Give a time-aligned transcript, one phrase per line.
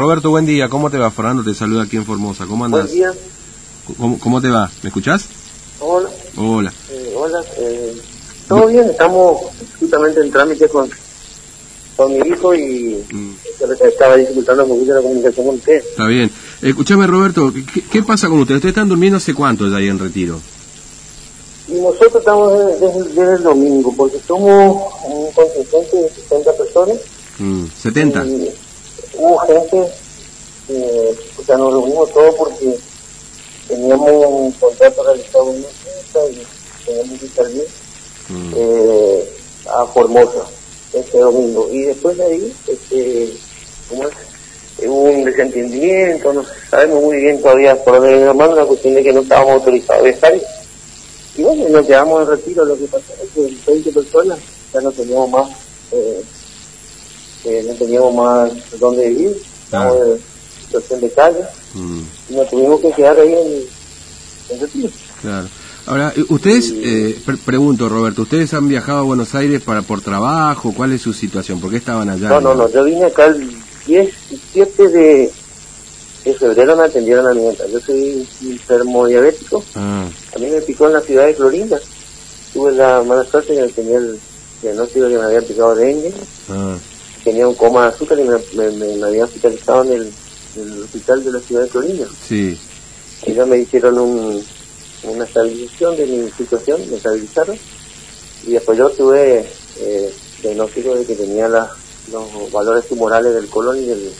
[0.00, 0.70] Roberto, buen día.
[0.70, 1.10] ¿Cómo te va?
[1.10, 2.46] Fernando te saluda aquí en Formosa.
[2.46, 2.84] ¿Cómo andas?
[2.86, 3.12] Buen día.
[3.98, 4.70] ¿Cómo, cómo te va?
[4.82, 5.26] ¿Me escuchás?
[5.78, 6.08] Hola.
[6.38, 6.72] Hola.
[6.90, 7.40] Eh, hola.
[7.58, 8.00] Eh,
[8.48, 9.42] Todo bien, estamos
[9.78, 10.88] justamente en trámite con,
[11.96, 13.32] con mi hijo y Mm.
[13.86, 15.76] estaba dificultando un poquito la comunicación con usted.
[15.90, 16.30] Está bien.
[16.62, 18.56] Escúchame, Roberto, ¿qué, qué pasa con ustedes?
[18.58, 20.40] ¿Ustedes están durmiendo hace cuánto ya ahí en retiro?
[21.68, 26.96] Y nosotros estamos desde, desde- desde el domingo, porque somos un contingente de 60 personas.
[27.38, 28.26] Mm, ¿70?
[28.26, 28.50] Y
[29.14, 29.92] hubo gente,
[30.68, 32.78] eh, o sea, nos reunimos todos porque
[33.68, 36.46] teníamos un contrato realizado en una y
[36.86, 37.66] teníamos que salir
[38.30, 39.24] Mm, eh,
[39.68, 40.46] a Formosa
[40.92, 41.68] este domingo.
[41.72, 43.32] Y después de ahí, este,
[43.88, 44.14] ¿cómo es?
[44.78, 48.64] Eh, hubo un desentendimiento, no sabemos muy bien todavía por dónde viene la mano, la
[48.64, 50.40] cuestión de que no estábamos autorizados a viajar.
[51.36, 54.38] Y bueno, nos quedamos en retiro, lo que pasó es que 20 personas
[54.72, 55.50] ya no teníamos más,
[55.92, 56.22] eh,
[57.44, 60.04] eh, no teníamos más dónde vivir, estábamos Ah.
[60.14, 61.40] en situación de calle,
[61.74, 64.88] mm, y nos tuvimos que quedar ahí en, en retiro.
[65.22, 65.48] claro.
[65.86, 70.00] Ahora, eh, ustedes, eh, pre- pregunto, Roberto, ¿ustedes han viajado a Buenos Aires para por
[70.02, 70.72] trabajo?
[70.76, 71.58] ¿Cuál es su situación?
[71.60, 72.28] ¿Por qué estaban allá?
[72.28, 73.50] No, no, no, yo vine acá el
[73.86, 75.30] 17 de,
[76.24, 77.40] de febrero me atendieron a mi.
[77.72, 81.80] Yo soy enfermo diabético, Ah, a mí me picó en la ciudad de Clorinda.
[82.52, 84.20] Tuve la mala suerte que tenía el
[84.62, 86.12] diagnóstico que me había picado dengue,
[86.50, 86.76] ah,
[87.24, 90.12] tenía un coma de azúcar y me, me, me, me había hospitalizado en el,
[90.56, 92.06] en el hospital de la ciudad de Clorinda.
[92.26, 92.58] sí.
[93.26, 94.42] Ellos me hicieron un,
[95.02, 97.58] una estabilización de mi situación, me estabilizaron
[98.46, 99.46] y después yo tuve
[99.78, 101.70] eh, diagnóstico de que tenía la-
[102.10, 104.10] los valores tumorales del colon y del,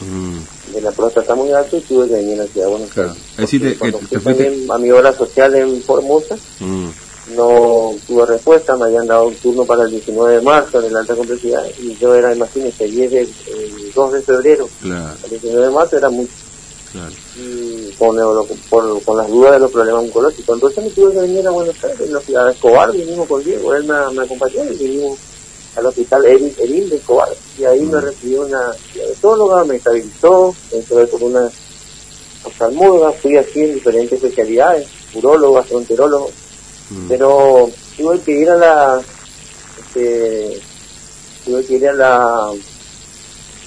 [0.00, 0.38] mm,
[0.74, 3.10] de la próstata muy alto y tuve que venir a la ciudad de Buenos Claro.
[3.10, 3.36] Aires.
[3.38, 6.88] Decir, Porque te- fui te fuiste- también a mi obra social en Formosa, mm,
[7.36, 10.96] no tuve respuesta, me habían dado un turno para el 19 de marzo en el
[10.96, 15.30] alta complejidad y yo era, imagínense, el 10 de, el 2 de febrero, claro, el
[15.30, 16.08] 19 de marzo era
[16.92, 17.12] claro.
[17.36, 18.16] y con,
[18.68, 20.54] por- con las dudas de los problemas oncológicos.
[20.56, 21.98] Entonces me tuve que venir a Buenos Aires,
[22.46, 25.18] de Escobar, vinimos con Diego, él me, me acompañó y vinimos
[25.76, 27.28] al hospital Eril, Eril de Escobar.
[27.58, 31.48] Y ahí me recibió una diabetóloga, me estabilizó, entré por una
[32.44, 36.30] oftalmóloga, fui así en diferentes especialidades, uróloga, gastroenterólogo,
[36.90, 39.00] Mm, pero tuve que ir a la,
[39.78, 40.60] este,
[41.44, 42.50] tuve que ir a la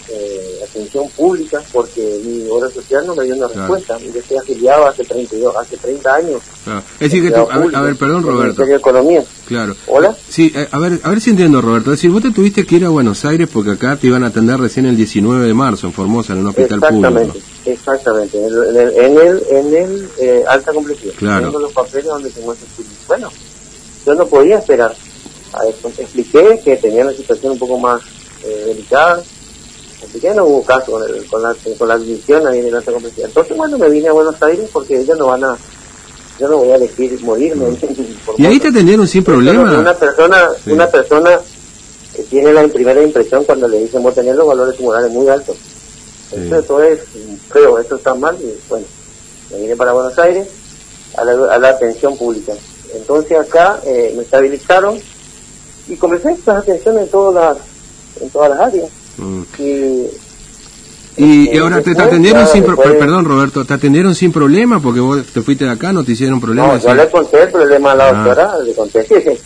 [0.10, 3.74] eh, atención pública porque mi obra social no me dio una Claro.
[3.74, 3.98] respuesta.
[4.14, 6.42] Yo estoy afiliado hace 32, hace 30 años.
[6.66, 6.84] claro.
[7.00, 8.66] Es decir, que tú, a ver, a ver, perdón, Roberto.
[8.66, 9.24] De Economía.
[9.48, 9.76] Claro.
[9.88, 10.16] Hola.
[10.30, 11.92] Sí, eh, a ver, a ver si entiendo, Roberto.
[11.94, 14.28] Es decir, vos te tuviste que ir a Buenos Aires porque acá te iban a
[14.28, 17.48] atender recién el 19 de marzo en Formosa, en un hospital Exactamente, público.
[17.66, 18.38] Exactamente.
[18.38, 21.14] En el, en el, en el, en el, eh, alta complejidad.
[21.18, 21.46] Claro.
[21.48, 22.90] Tengo los papeles donde tengo ese estudio.
[23.08, 23.32] Bueno,
[24.06, 24.96] yo no podía esperar
[25.54, 25.88] a eso.
[25.98, 28.02] Expliqué que tenía una situación un poco más
[28.44, 29.22] eh, delicada.
[30.02, 32.92] Expliqué, no hubo caso con, el, con, la, con la admisión ahí en el alta
[32.92, 33.28] complejidad.
[33.30, 35.58] Entonces, bueno, me vine a Buenos Aires porque ellos no van a...
[36.40, 37.78] Yo no voy a elegir morirme.
[38.38, 39.94] Y ahí te atendieron sin Pero Una problema.
[39.94, 40.72] persona, Sí.
[40.72, 41.40] una persona
[42.16, 45.56] eh, tiene la primera impresión cuando le dicen vos tenés los valores tumorales muy altos.
[46.34, 46.42] Sí.
[46.48, 47.00] Eso, eso es
[47.52, 48.86] feo, eso está mal y bueno,
[49.52, 50.48] me vine para Buenos Aires
[51.18, 52.54] a la, a la atención pública.
[52.96, 54.98] Entonces acá eh, me estabilizaron
[55.88, 58.90] y comencé a prestar atención en todas las, en todas las áreas.
[59.18, 59.42] Mm.
[59.60, 59.64] Y
[61.16, 64.80] Y, Eh, y ahora te, atendieron sin pro- después- perdón Roberto, te atendieron sin problema
[64.82, 67.50] porque vos te fuiste de acá, no te hicieron problema, no, yo le conté el
[67.52, 68.14] problema a la Ah.
[68.14, 69.40] doctora, le conté que,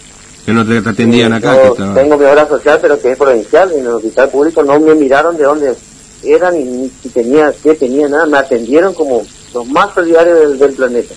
[0.46, 1.94] que no te, te atendían acá, que estaba.
[1.94, 5.36] tengo mi obra social pero que es provincial, en el hospital público no me miraron
[5.36, 5.76] de dónde
[6.24, 9.24] eran y ni si tenía, qué tenía, nada, me atendieron como
[9.54, 11.14] los más solidarios del, del planeta,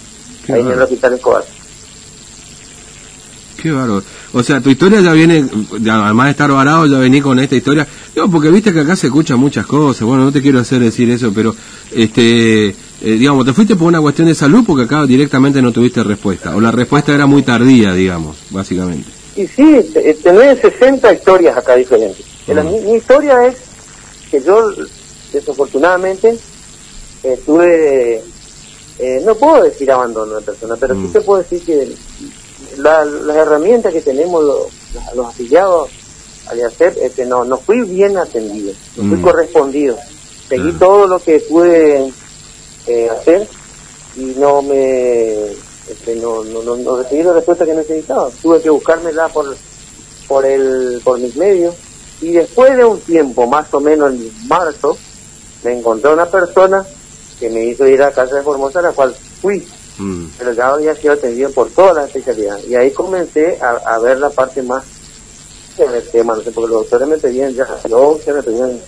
[0.47, 1.45] Qué ahí en el hospital Escobar.
[3.61, 4.03] Qué bárbaro.
[4.33, 5.45] O sea, tu historia ya viene,
[5.81, 7.87] ya, además de estar varado, ya vení con esta historia.
[8.15, 10.03] Digo, porque viste que acá se escuchan muchas cosas.
[10.07, 11.55] Bueno, no te quiero hacer decir eso, pero,
[11.95, 16.03] este, eh, digamos, te fuiste por una cuestión de salud porque acá directamente no tuviste
[16.03, 16.57] respuesta.
[16.57, 19.11] O la respuesta era muy tardía, digamos, básicamente.
[19.37, 22.25] Y sí, te- tenés 60 historias acá diferentes.
[22.47, 22.67] La- Mm.
[22.73, 23.57] mi, mi historia es
[24.31, 24.55] que yo,
[25.33, 26.29] desafortunadamente,
[27.23, 28.23] eh, tuve,
[28.99, 31.07] eh, no puedo decir abandono de persona, pero Mm.
[31.07, 31.89] sí te puedo decir que
[32.79, 35.91] la- las herramientas que tenemos los, los afiliados
[36.51, 39.23] al IACEP, este, no, no fui bien atendido, no fui Mm.
[39.23, 39.97] correspondido.
[40.49, 42.13] Seguí todo lo que pude
[42.87, 43.47] eh, hacer
[44.17, 45.43] y no me
[45.91, 48.29] este, no, no, no, no recibí la respuesta que necesitaba.
[48.43, 49.57] Tuve que buscármela por,
[50.27, 51.75] por, el, por mis medios
[52.21, 54.97] y después de un tiempo, más o menos en marzo,
[55.65, 56.85] me encontré una persona
[57.39, 59.67] que me hizo ir a casa de Formosa, a la cual fui,
[60.01, 62.67] Mm, pero ya había sido atendido por todas las especialidades.
[62.67, 64.83] Y ahí comencé a, a ver la parte más
[65.77, 68.81] del tema, no sé, porque los doctores me pedían ya, me pedían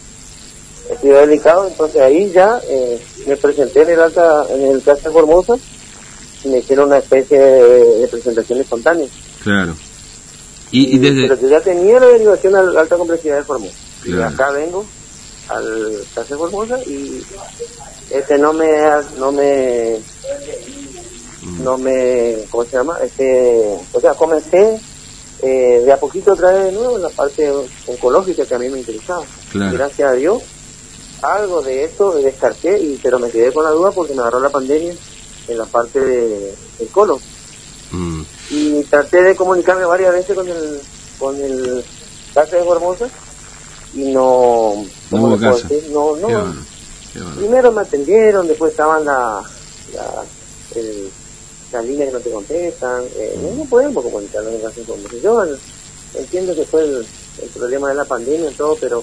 [0.89, 5.55] partido delicado, entonces ahí ya eh, me presenté en el alta, en el Casa Formosa
[6.45, 9.07] y me hicieron una especie de, presentación espontánea.
[9.43, 9.75] Claro.
[10.73, 11.29] Y, desde...
[11.29, 13.75] Pero yo ya tenía la derivación a la alta complejidad de Formosa.
[14.05, 14.85] Y acá vengo
[15.49, 17.23] al Casa Formosa y
[18.11, 18.69] este no me,
[19.19, 19.99] no me,
[21.43, 21.63] mm.
[21.63, 22.99] no me, ¿cómo se llama?
[23.03, 24.81] Este, o sea, comencé
[25.43, 27.53] eh, de a poquito otra vez de nuevo en la parte
[27.87, 29.25] oncológica que a mí me interesaba.
[29.53, 30.43] Gracias a Dios,
[31.23, 34.51] algo de esto descarté, y, pero me quedé con la duda porque me agarró la
[34.51, 34.95] pandemia
[35.49, 37.19] en la parte de, del colon.
[37.91, 38.23] Mm.
[38.93, 40.79] Traté de comunicarme varias veces con el,
[41.19, 41.83] con el
[42.35, 43.09] casa de Formosa
[43.95, 44.85] y no...
[45.11, 45.37] No
[45.91, 46.55] No, no.
[47.39, 49.43] Primero me atendieron, después estaban la,
[49.95, 50.25] la
[50.75, 51.11] el,
[51.73, 54.83] las líneas que no te contestan, eh, no, podemos comunicarnos en caso
[55.23, 55.43] Yo
[56.13, 57.07] entiendo que fue el,
[57.55, 59.03] problema de la pandemia y todo, pero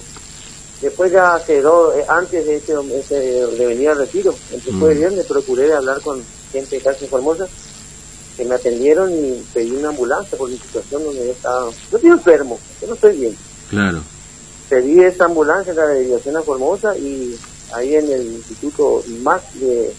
[0.80, 4.98] después ya quedó, eh, antes de ese, ese, de venir al retiro, el mm.
[4.98, 6.22] viernes, procuré hablar con
[6.52, 7.48] gente de Cárcel Formosa,
[8.36, 12.10] que me atendieron y pedí una ambulancia por mi situación donde yo estaba, yo estoy
[12.10, 13.36] enfermo, yo no estoy bien.
[13.68, 14.02] Claro.
[14.68, 17.36] Pedí esa ambulancia, la derivación a Formosa, y
[17.72, 19.92] ahí en el Instituto más de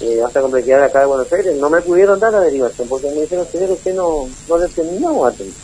[0.00, 3.08] eh, hasta complejidad de acá de Buenos Aires, no me pudieron dar la derivación porque
[3.10, 5.54] me dijeron, señor, usted no, no le terminamos atender.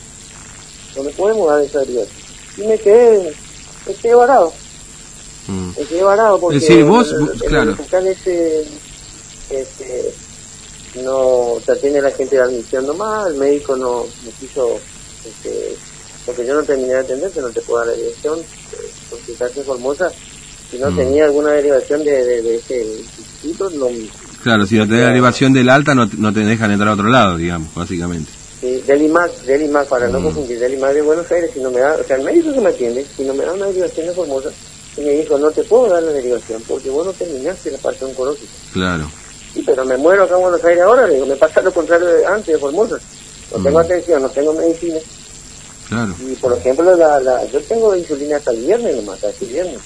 [0.95, 2.17] No me podemos dar esa derivación.
[2.57, 3.33] Y me quedé,
[3.87, 4.51] me quedé varado.
[5.47, 5.69] Mm.
[5.77, 7.13] Me quedé varado porque es decir, vos,
[7.47, 7.77] claro.
[7.91, 8.61] el este,
[9.51, 10.13] este,
[11.03, 14.79] no se atiende la gente de admisión nomás, el médico no me quiso,
[15.25, 15.75] este,
[16.25, 19.31] porque yo no terminé de atender, que no te puedo dar la derivación, eh, porque
[19.31, 20.11] es Formosa,
[20.69, 20.97] si no mm.
[20.97, 23.87] tenía alguna derivación de, de, de ese instituto, no
[24.43, 27.07] Claro, si no te da derivación del alta, no, no te dejan entrar a otro
[27.07, 28.29] lado, digamos, básicamente.
[28.59, 30.23] Sí, del IMAC, del IMAC, para no mm.
[30.23, 32.59] confundir, del IMAC de Buenos Aires, si no me da, o sea, el médico que
[32.59, 34.49] me atiende, si no me da una derivación de Formosa,
[34.97, 38.05] y me dijo, no te puedo dar la derivación, porque vos no terminaste la parte
[38.05, 38.51] oncológica.
[38.73, 39.09] Claro.
[39.53, 42.25] Sí, pero me muero acá en Buenos Aires ahora, digo, me pasa lo contrario de
[42.25, 42.97] antes de Formosa.
[43.55, 44.99] No tengo atención, no tengo medicina.
[45.89, 46.15] Claro.
[46.19, 49.79] Y por ejemplo, la, la, yo tengo insulina hasta el viernes nomás, hasta el viernes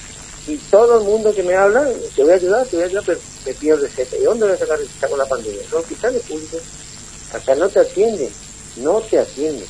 [0.48, 1.86] y todo el mundo que me habla,
[2.16, 4.16] te voy a ayudar, te voy a ayudar, pero te pido receta.
[4.16, 5.60] ¿Y dónde voy a sacar receta con la pandemia?
[5.70, 6.60] Los hospitales públicos,
[7.34, 8.30] acá no te atienden,
[8.78, 9.66] no te atienden.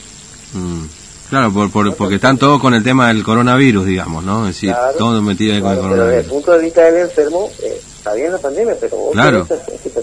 [0.52, 0.84] Mm.
[1.30, 4.48] Claro, por, por, porque están todos con el tema del coronavirus, digamos, ¿no?
[4.48, 6.08] Es decir, todos metidos con el coronavirus.
[6.08, 9.46] desde el punto de vista del enfermo, eh, está bien la pandemia, pero claro,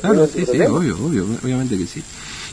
[0.02, 2.04] claro sí, sí, obvio, obvio, obviamente que sí.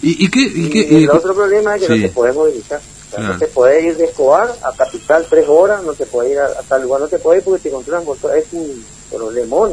[0.01, 0.41] ¿Y, y qué?
[0.43, 2.81] Y, qué, y el otro problema es que no se puede movilizar.
[3.19, 6.49] No se puede ir de Escobar a Capital tres horas, no se puede ir a,
[6.67, 9.73] tal lugar, no se puede ir porque te controlan por todo, es un problemón.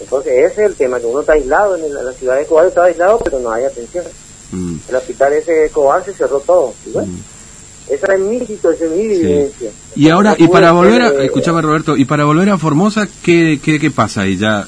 [0.00, 2.84] Entonces ese es el tema, que uno está aislado, en la, ciudad de Escobar está
[2.84, 4.04] aislado, pero no hay atención.
[4.52, 4.76] Mm.
[4.88, 6.72] El hospital ese de Escobar se cerró todo.
[6.86, 7.18] Mm.
[7.90, 9.70] Esa es mi situación, mi vivencia.
[9.94, 13.78] Y ahora, y para volver a, escuchame Roberto, y para volver a Formosa, ¿qué, qué,
[13.78, 14.36] qué pasa ahí?
[14.36, 14.66] Ya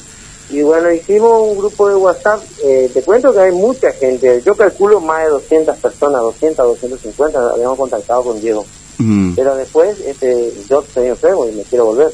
[0.50, 2.42] y bueno, hicimos un grupo de WhatsApp.
[2.64, 4.42] Eh, te cuento que hay mucha gente.
[4.44, 7.50] Yo calculo más de 200 personas, 200, 250.
[7.50, 8.64] Habíamos contactado con Diego.
[8.96, 9.34] Mm.
[9.34, 12.10] Pero después este, yo estoy enfermo y me quiero volver.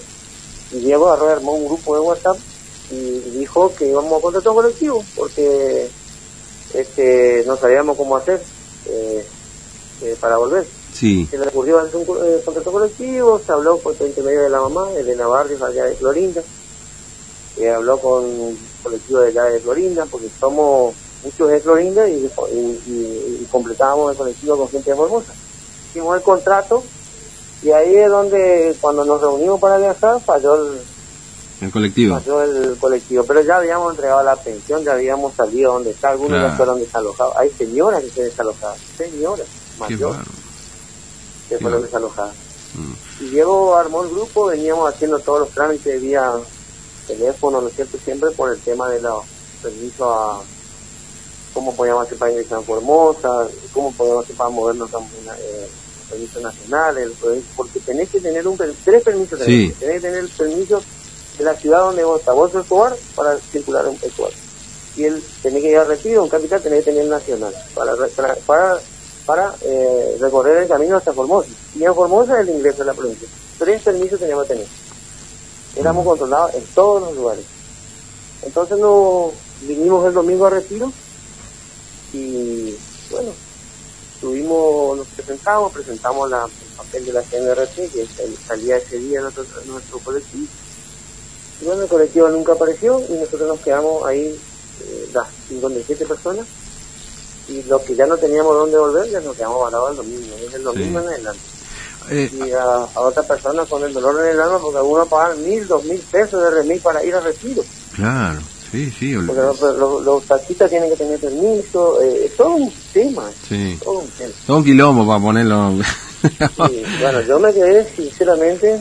[0.73, 2.37] Y Diego armó un grupo de WhatsApp
[2.91, 5.89] y dijo que íbamos a contratar un colectivo porque
[6.75, 8.43] este, no sabíamos cómo hacer
[8.87, 9.25] eh,
[10.03, 10.67] eh, para volver.
[10.93, 11.27] Sí.
[11.31, 14.89] Se le ocurrió hacer un contrato colectivo, se habló por el intermedio de la mamá,
[14.91, 16.43] de Navarro, allá de Florinda
[17.59, 22.31] eh, habló con un colectivo de allá de Florinda, porque somos muchos de Florinda y,
[22.53, 25.33] y, completábamos el colectivo con gente de Formosa.
[25.91, 26.83] Hicimos el contrato
[27.63, 30.81] y ahí es donde cuando nos reunimos para viajar falló el,
[31.61, 32.19] el colectivo.
[32.19, 36.41] Falló el colectivo, pero ya habíamos entregado la pensión, ya habíamos salido donde está, algunos
[36.41, 37.37] ya fueron desalojados.
[37.37, 39.47] Hay señoras que se desalojaron, señoras
[39.79, 40.27] mayores
[41.49, 42.35] que fueron desalojadas.
[42.75, 43.25] Mm.
[43.25, 46.33] Y Diego armó el grupo, veníamos haciendo todos los trámites vía
[47.07, 47.99] teléfono, ¿no es cierto?
[48.05, 49.25] Siempre por el tema de los
[49.63, 50.41] permisos a
[51.55, 55.69] cómo podíamos hacer para ingresar en Formosa, cómo podíamos hacer para movernos a eh,
[56.11, 57.11] permisos nacionales,
[57.57, 60.83] porque tenés que tener un tres permisos, tenés, que tener el permiso
[61.39, 64.33] de la ciudad donde vos estás, vos Escobar, para circular en Escobar.
[64.97, 67.95] Y él tenés que ir a retiro, un capital tenés que tener nacional, para,
[68.47, 68.79] para,
[69.25, 71.49] para, eh, recorrer el camino hasta Formosa.
[71.75, 73.29] Y en Formosa es el ingreso de la provincia.
[73.59, 74.69] Tres permisos teníamos que tener
[75.77, 77.45] éramos controlados en todos los lugares.
[78.43, 80.93] Entonces nos vinimos el domingo a retiro
[82.13, 82.77] y
[83.11, 83.31] bueno,
[84.21, 88.07] tuvimos, nos presentamos, presentamos la, el papel de la CNRT que
[88.47, 90.47] salía ese día nuestro, nuestro colectivo.
[91.61, 94.39] Y bueno, el colectivo nunca apareció y nosotros nos quedamos ahí
[94.81, 96.47] eh, las 57 personas
[97.49, 100.55] y los que ya no teníamos dónde volver ya nos quedamos varados el domingo, es
[100.55, 101.41] el domingo en adelante.
[102.11, 105.67] Eh, y a, otras personas con el dolor en el alma porque algunos pagan mil,
[105.67, 107.63] dos mil pesos de remis para ir a retiro.
[107.95, 109.15] Claro, sí, sí.
[109.27, 109.41] Porque
[110.05, 113.31] los, taxistas tienen que tener permiso, eh, es todo un tema.
[113.49, 113.79] Sí.
[113.83, 114.33] Todo un, tema.
[114.47, 115.73] todo un quilombo para ponerlo.
[116.57, 118.81] bueno, yo me quedé sinceramente,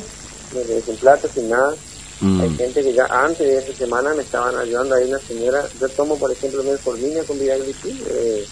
[0.56, 1.74] me quedé sin plata, sin nada.
[2.22, 2.42] Mm.
[2.42, 4.96] Hay gente que ya antes de esa semana me estaban ayudando.
[4.96, 8.46] Hay una señora, yo tomo por ejemplo metformina con Viaglici, eh,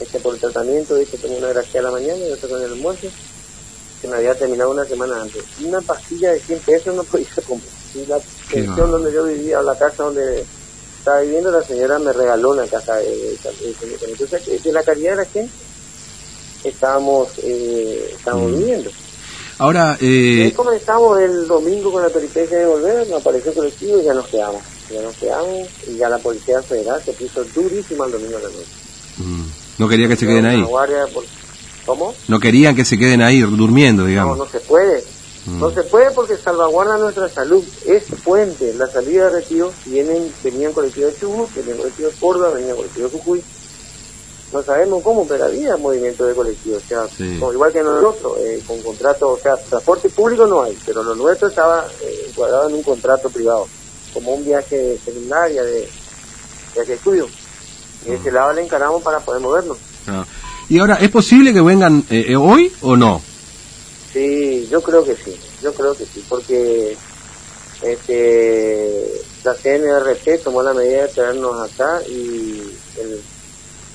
[0.00, 2.72] este por el tratamiento, dice tengo una gracia a la mañana y otra con el
[2.72, 3.08] almuerzo,
[4.00, 5.42] que me había terminado una semana antes.
[5.62, 7.72] Una pastilla de 100 pesos no podía comprar.
[7.94, 8.18] Y la
[8.50, 10.44] pensión donde yo vivía, o la casa donde
[10.98, 15.52] estaba viviendo, la señora me regaló una casa Entonces, de la calidad de la gente
[16.64, 18.58] estábamos, eh, estábamos mm.
[18.58, 18.90] viviendo.
[19.58, 20.52] Ahora, eh...
[20.54, 24.26] comenzamos el domingo con la peripecia de volver, nos apareció el colectivo y ya nos
[24.26, 24.62] quedamos.
[24.92, 28.50] Ya nos quedamos y ya la Policía Federal se puso durísima el domingo de la
[28.50, 28.70] noche.
[29.18, 29.44] Mm.
[29.78, 30.64] No quería que se queden ahí.
[31.86, 32.14] ¿Cómo?
[32.28, 34.36] No querían que se queden ahí durmiendo, digamos.
[34.36, 35.02] No, no se puede.
[35.46, 35.60] Mm.
[35.60, 37.64] No se puede porque salvaguarda nuestra salud.
[37.86, 38.74] Es puente.
[38.74, 43.12] La salida de retiro vienen, venían colectivos de Chubut, venían colectivos de Córdoba, venían colectivos
[43.12, 43.42] de Jujuy
[44.52, 48.80] no sabemos cómo, pero había movimiento de colectivos, o sea, igual que nosotros, eh, con
[48.80, 52.82] contrato, o sea, transporte público no hay, pero lo nuestro estaba eh, encuadrado en un
[52.82, 53.66] contrato privado,
[54.14, 55.88] como un viaje de secundaria, de
[56.74, 57.28] viaje de estudio.
[58.06, 59.78] Y ese lado le encaramos para poder movernos.
[60.06, 60.24] Ah.
[60.68, 63.22] ¿Y ahora, es posible que vengan eh, eh, hoy o no?
[64.12, 66.96] Sí, yo creo que sí, yo creo que sí, porque
[67.82, 69.12] este
[69.44, 72.62] la CNRP tomó la medida de traernos acá y
[72.98, 73.20] el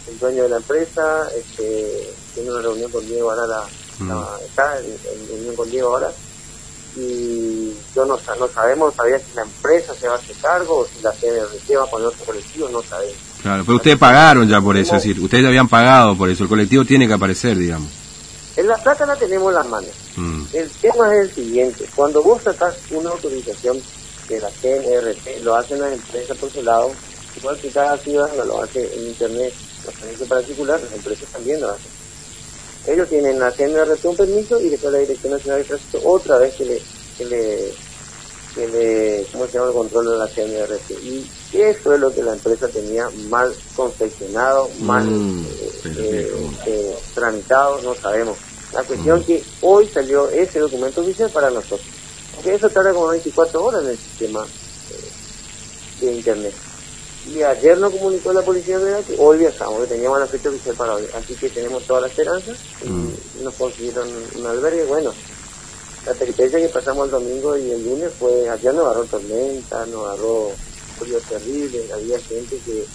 [0.08, 3.64] el dueño de la empresa, este, tiene una reunión con Diego ahora, la,
[4.00, 4.44] mm.
[4.46, 6.12] está en, reunión con Diego ahora,
[6.96, 10.86] y yo no, no sabemos todavía si la empresa se va a hacer cargo o
[10.86, 13.16] si la CNRC va a poner otro colectivo, no sabemos.
[13.42, 16.50] Claro, pero ustedes pagaron ya por eso, es decir, ustedes habían pagado por eso, el
[16.50, 17.90] colectivo tiene que aparecer, digamos.
[18.56, 19.92] En la plata la tenemos en las manos.
[20.16, 20.44] Mm.
[20.54, 23.82] El tema es el siguiente, cuando vos sacas una autorización
[24.30, 26.92] de la CNRC, lo hacen las empresas por su lado,
[27.38, 29.54] igual que cada ciudadano lo hace en internet,
[29.86, 32.02] los permisos particulares, las empresas también lo hacen.
[32.88, 36.56] Ellos tienen la CNRT un permiso y después la Dirección Nacional de Tránsito otra vez
[36.56, 36.82] que le,
[37.18, 37.74] que le,
[38.54, 39.68] que le ¿cómo se llama?
[39.68, 40.92] el control de la CNRT.
[41.04, 45.46] Y eso es lo que la empresa tenía mal confeccionado, mal mm,
[45.86, 46.32] eh, eh,
[46.68, 48.38] eh, tramitado, no sabemos.
[48.74, 49.24] La cuestión mm.
[49.24, 51.88] que hoy salió ese documento oficial para nosotros.
[52.36, 54.46] Porque eso tarda como 24 horas en el sistema
[56.00, 56.54] de Internet.
[57.28, 60.76] Y ayer nos comunicó la Policía de que hoy viajamos, que teníamos la fecha oficial
[60.76, 61.04] para hoy.
[61.14, 62.52] Así que tenemos toda la esperanza
[62.84, 63.44] y mm.
[63.44, 64.86] nos consiguieron un albergue.
[64.86, 65.14] Bueno,
[66.06, 70.08] la peripecia que pasamos el domingo y el lunes fue, ayer nos agarró tormenta, nos
[70.08, 70.52] agarró
[71.00, 72.86] frío terrible, había gente que,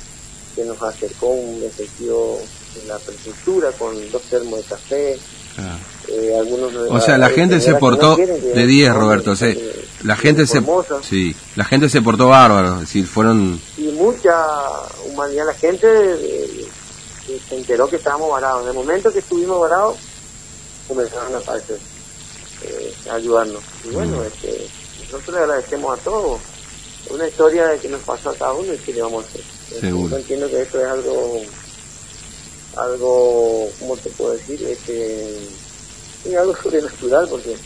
[0.55, 2.41] que nos acercó un efectivo
[2.83, 5.19] en la prefectura con dos termos de café.
[5.59, 5.79] Ah.
[6.09, 9.33] Eh, algunos, o sea, la gente se portó de 10, Roberto.
[9.33, 9.55] O sea,
[10.03, 10.63] la gente se
[11.03, 13.61] sí, la gente se portó bárbaro, es decir, fueron
[13.95, 14.37] mucha
[15.07, 15.47] humanidad.
[15.47, 16.67] La gente eh,
[17.49, 18.63] se enteró que estábamos varados.
[18.63, 19.97] En el momento que estuvimos varados,
[20.87, 21.79] comenzaron a aparecer,
[22.67, 23.63] eh, ayudarnos.
[23.85, 24.25] Y bueno, mm.
[24.25, 24.69] este,
[25.13, 26.41] nosotros le agradecemos a todos.
[27.11, 29.91] Una historia de que nos pasó a cada uno y que le vamos a hacer.
[29.91, 31.43] Yo entiendo que esto es algo,
[32.77, 34.63] algo, ¿cómo te puedo decir?
[34.65, 35.49] Este,
[36.25, 37.57] es algo sobrenatural porque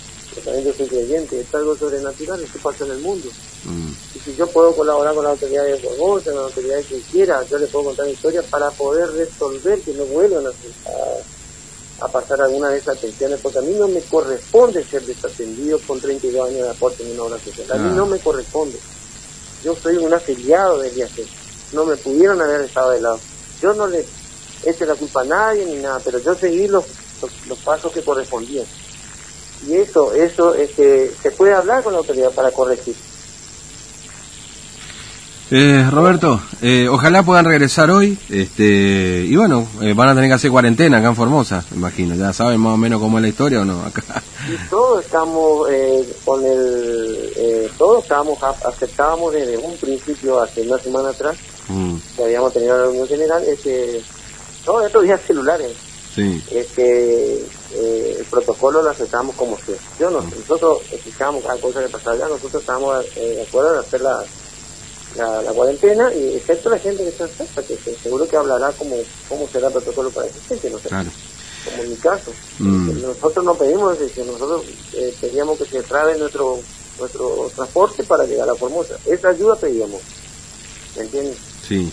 [0.44, 3.28] también yo soy creyente, es algo sobrenatural, esto pasa en el mundo.
[3.64, 3.88] Mm.
[4.14, 7.42] Y si yo puedo colaborar con la autoridad de Borgosa, con la autoridad que quiera,
[7.44, 10.50] yo le puedo contar historias para poder resolver que no vuelvan a,
[12.00, 16.00] a, pasar alguna de esas atenciones, porque a mí no me corresponde ser desatendido con
[16.00, 17.70] 32 años de aporte en una obra social.
[17.72, 17.96] A mí ah.
[17.96, 18.78] no me corresponde.
[19.62, 21.24] Yo soy un afiliado de viaje.
[21.72, 23.20] No me pudieron haber estado de lado.
[23.60, 24.04] Yo no le
[24.64, 26.84] eché la culpa a nadie ni nada, pero yo seguí los,
[27.46, 28.66] los pasos que correspondían
[29.66, 32.96] y eso, eso este, se puede hablar con la autoridad para corregir.
[35.52, 40.34] Eh, Roberto, eh, ojalá puedan regresar hoy, este, y bueno, eh, van a tener que
[40.34, 43.60] hacer cuarentena acá en Formosa, imagino, ya saben más o menos cómo es la historia
[43.62, 44.22] o no, acá.
[44.48, 50.78] Y todos estamos eh, con el, eh, todos estábamos, aceptábamos desde un principio, hace una
[50.78, 51.36] semana atrás,
[51.68, 51.94] mm.
[52.16, 54.02] que habíamos tenido la reunión general, este,
[54.64, 55.72] todos estos días celulares,
[56.14, 56.40] sí.
[56.52, 62.14] este, el protocolo lo aceptamos como si yo no, nosotros explicamos cada cosa que pasaba
[62.14, 64.22] allá, nosotros estábamos eh, de acuerdo en hacer la,
[65.16, 68.96] la, cuarentena, y excepto la gente que está cerca, que, seguro que hablará como
[69.28, 70.88] cómo será el protocolo para esa gente, no sé.
[70.88, 72.32] Como en mi caso.
[72.58, 73.02] Mm.
[73.02, 74.64] Nosotros no pedimos, que nosotros
[74.94, 76.60] eh, pedíamos que se trabe nuestro
[77.00, 78.94] nuestro transporte para llegar a Formosa.
[79.06, 80.00] Esa ayuda pedíamos.
[80.96, 81.36] ¿Me entiendes?
[81.66, 81.92] Sí.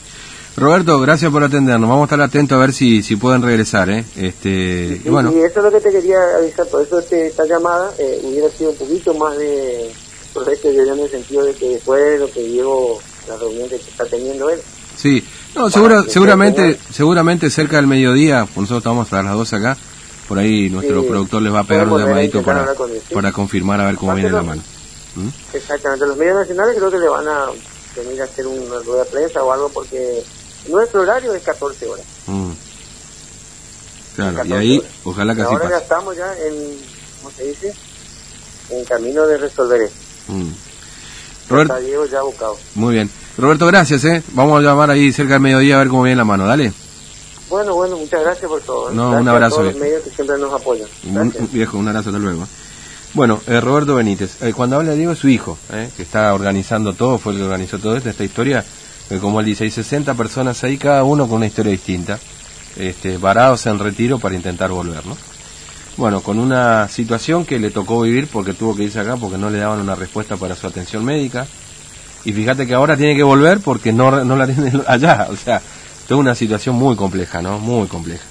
[0.56, 1.88] Roberto, gracias por atendernos.
[1.88, 4.04] Vamos a estar atentos a ver si, si pueden regresar, ¿eh?
[4.16, 5.32] Este, y, bueno.
[5.32, 8.50] y eso es lo que te quería avisar, por eso este, esta llamada eh, hubiera
[8.50, 9.92] sido un poquito más de
[10.34, 14.06] proyecto en el sentido de que después de lo que llevo la reunión que está
[14.06, 14.60] teniendo él.
[14.96, 15.24] Sí,
[15.56, 19.78] no, seguro, seguramente, seguramente cerca del mediodía, pues nosotros estamos hasta las 12 acá,
[20.28, 23.14] por ahí nuestro Sí, productor les va a pegar un llamadito para, sí.
[23.14, 24.64] para confirmar a ver cómo viene la no- mano.
[25.16, 25.28] ¿Mm?
[25.54, 27.46] Exactamente, los medios nacionales creo que le van a
[27.96, 30.24] venir a hacer una rueda de prensa o algo porque
[30.70, 32.06] nuestro horario es 14 horas.
[32.28, 32.52] Mm.
[34.16, 34.92] Claro, y 14 ahí, horas.
[35.04, 35.84] ojalá que así Ahora ya pase.
[35.84, 36.54] estamos ya en,
[37.22, 37.74] ¿cómo se dice?
[38.72, 39.98] En camino de resolver esto.
[40.28, 40.52] Mm.
[41.50, 42.58] Robert- Está Diego ya buscado.
[42.76, 43.10] muy bien.
[43.38, 44.24] Roberto, gracias, ¿eh?
[44.34, 46.74] Vamos a llamar ahí cerca del mediodía a ver cómo viene la mano, dale.
[47.50, 48.92] Bueno, bueno, muchas gracias por todo.
[48.92, 48.96] ¿eh?
[48.96, 50.88] No, un abrazo, A todos los medios que siempre nos apoyan.
[51.06, 52.46] Un, viejo, un abrazo, hasta luego.
[53.14, 56.94] Bueno, eh, Roberto Benítez, eh, cuando habla Diego es su hijo, eh, que está organizando
[56.94, 58.66] todo, fue el que organizó todo esto, esta historia,
[59.22, 62.20] como él dice, hay 60 personas ahí, cada uno con una historia distinta,
[62.76, 65.16] este, varados en retiro para intentar volver, ¿no?
[65.98, 69.50] Bueno, con una situación que le tocó vivir porque tuvo que irse acá porque no
[69.50, 71.48] le daban una respuesta para su atención médica.
[72.24, 75.28] Y fíjate que ahora tiene que volver porque no, no la tiene allá.
[75.32, 75.60] O sea,
[76.08, 77.58] toda una situación muy compleja, ¿no?
[77.58, 78.24] Muy compleja.